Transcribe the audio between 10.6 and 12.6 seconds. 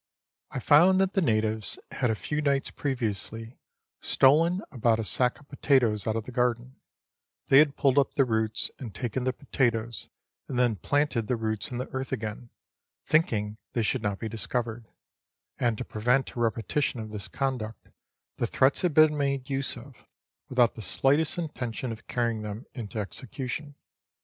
planted the roots in the earth again,